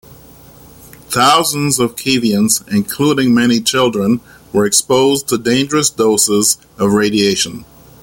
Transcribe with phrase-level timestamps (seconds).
[1.09, 4.19] Thousands of Kievans, including many children,
[4.51, 7.65] were exposed to dangerous doses of radiation.